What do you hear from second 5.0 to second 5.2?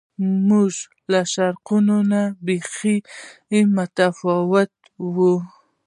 و.